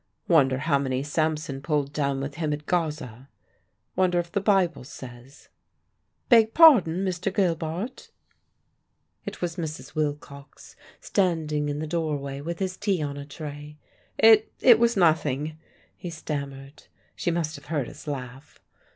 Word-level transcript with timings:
Wonder 0.27 0.57
how 0.57 0.79
many 0.79 1.03
Samson 1.03 1.61
pulled 1.61 1.93
down 1.93 2.21
with 2.21 2.33
him 2.33 2.53
at 2.53 2.65
Gaza? 2.65 3.29
Wonder 3.95 4.17
if 4.17 4.31
the 4.31 4.41
Bible 4.41 4.83
says? 4.83 5.49
"Beg 6.27 6.55
pardon, 6.55 7.05
Mr. 7.05 7.31
Gilbart?" 7.31 8.09
It 9.25 9.43
was 9.43 9.57
Mrs. 9.57 9.93
Wilcox 9.93 10.75
standing 11.01 11.69
in 11.69 11.77
the 11.77 11.85
doorway 11.85 12.41
with 12.41 12.57
his 12.57 12.77
tea 12.77 12.99
on 13.03 13.15
a 13.15 13.25
tray. 13.27 13.77
"It 14.17 14.51
it 14.59 14.79
was 14.79 14.97
nothing," 14.97 15.59
he 15.95 16.09
stammered. 16.09 16.85
She 17.15 17.29
must 17.29 17.55
have 17.55 17.65
heard 17.65 17.87
his 17.87 18.07
laugh. 18.07 18.59